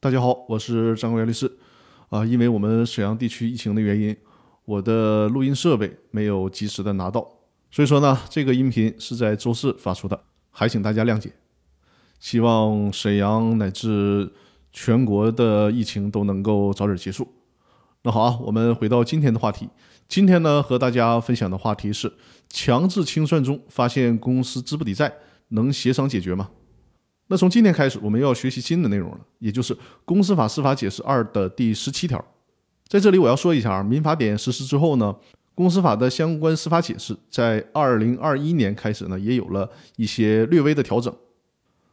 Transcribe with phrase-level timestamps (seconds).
[0.00, 1.50] 大家好，我是张国元律师。
[2.08, 4.16] 啊，因为我们沈阳地区疫情的原因，
[4.64, 7.28] 我的录音设备没有及时的拿到，
[7.68, 10.22] 所以说呢，这个音频是在周四发出的，
[10.52, 11.32] 还请大家谅解。
[12.20, 14.32] 希望沈阳乃至
[14.72, 17.26] 全国的疫情都能够早点结束。
[18.02, 19.68] 那好啊，我们回到今天的话题。
[20.06, 22.12] 今天呢，和大家分享的话题是：
[22.48, 25.12] 强制清算中发现公司资不抵债，
[25.48, 26.50] 能协商解决吗？
[27.30, 29.74] 那从今天开始，我们要学习新的内容了，也就是
[30.06, 32.22] 《公司法司法解释二》的第十七条。
[32.86, 35.14] 在这里，我要说一下啊，民法典实施之后呢，
[35.54, 41.14] 公司法的相关司法解释在二零二一年开始呢，也有了一些略微的调整。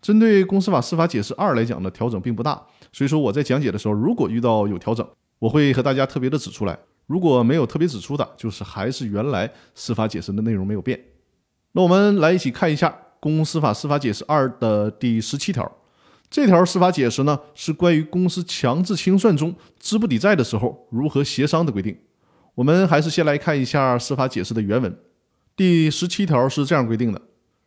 [0.00, 5.04] 针对公司法司法解释二来讲呢，调整并不大，所以说我在讲解的时候，如果遇到有调整，
[5.40, 6.72] 我会和大家特别的指出来；
[7.08, 11.00] 如果没有特别指出的，就是还是原来司法解释的内容没有变。
[11.72, 12.96] 那我们来一起看一下。
[13.26, 15.68] 公司法司法解释二的第十七条，
[16.30, 21.98] 这条司法解释呢是关于公司强制清算中资不抵债的时候如何协商的规定。
[22.54, 24.96] 我们还是先来看一下司法解释的原文。
[25.56, 27.20] 第十七条是这样规定的：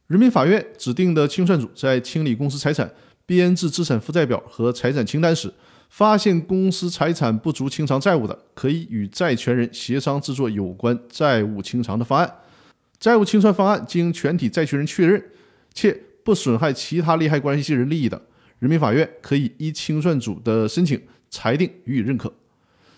[0.08, 2.90] 人民法院指定的清算组在清理公司财产、
[3.26, 5.54] 编制资产负债表和财产清单时，
[5.90, 12.34] 发现公司财产不足清偿债务的，可以与债权人协商制作有关债务清偿的方案。
[12.98, 15.22] 债务清算方案经全体债权人确认。
[15.80, 18.22] 且不损害其他利害关系人利益的，
[18.60, 22.34] 人民法院可以依清算组的申请裁定予以认可。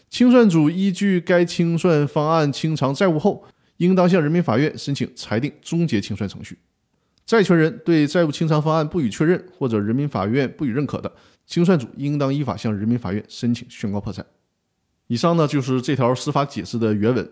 [0.09, 3.45] 清算组依据该清算方案清偿债务后，
[3.77, 6.57] 应当向人民法院申请裁定终结清算程序。
[7.23, 11.13] 债权人对债务清偿方案不予确认或者人民法院不予认可的，
[11.45, 14.25] 清算组应当依法向人民法院申请宣告破产。
[15.05, 17.29] 以上呢就是这条司法解释的原文。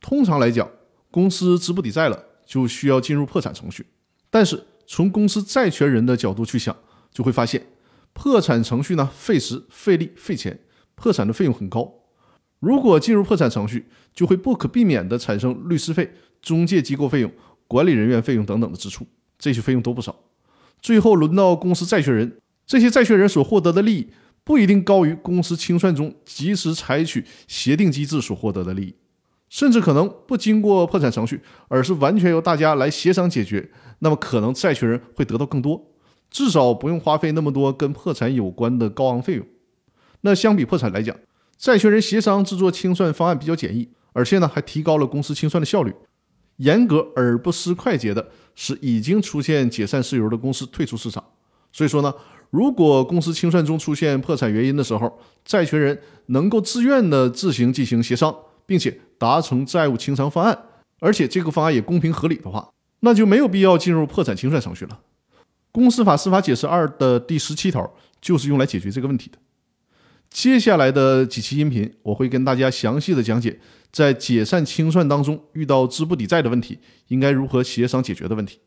[0.00, 0.68] 通常来讲，
[1.12, 3.86] 公司资不抵债了，就需要进入破产程序，
[4.28, 4.64] 但是。
[4.86, 6.76] 从公司债权人的角度去想，
[7.12, 7.66] 就会发现
[8.12, 10.60] 破产程序呢费时费力费钱，
[10.94, 11.92] 破产的费用很高。
[12.60, 17.32] 如果进入破产程序，就会不可避免地产生律师费、中介机构费用、
[17.66, 19.06] 管理人员费用等等的支出，
[19.38, 20.14] 这些费用都不少。
[20.80, 24.08] 最后轮到公司债权人，这些债权人所获得的利益
[24.44, 28.94] 不一定高于公司清算中及时采取协定机制所获得的利益。
[29.52, 35.90] 甚至可能不经过破产程序，而是完全由大家来协商解决，那么可能债权人会得到更多，
[36.30, 39.46] 至少不用花费那么多跟破产有关的高昂费用。
[40.22, 41.14] 那相比破产来讲，
[41.58, 45.92] 债权人协商制作清算方案比较简易，而且呢还提高了公司清算的效率。
[46.56, 51.22] 严格而不失快捷的使，已经出现解散事由的公司退出市场。
[51.70, 52.14] 所以说呢，
[52.48, 58.34] 如果公司清算中出现破产原因的时候，债权人能够自愿的自行进行协商。
[58.64, 60.58] 并且达成债务清偿方案，
[60.98, 64.98] 而且这个方案也公平合理的话，那就没有必要进入破产清算程序了。
[65.70, 69.38] 公司法司法解释二的第十七条就是用来解决这个问题的。
[70.28, 73.60] 接下来的几期音频，我会跟大家详细的讲解，
[73.92, 78.58] 在解散清算当中遇到资不抵债的问题，应该如何协商解决的问题。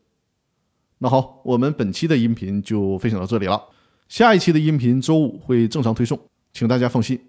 [1.00, 3.62] 那好，我们本期的音频就分享到这里了，
[4.08, 6.18] 下一期的音频周五会正常推送，
[6.54, 7.20] 请大家放心。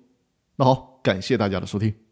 [0.55, 2.06] 那好，感谢大家的收听。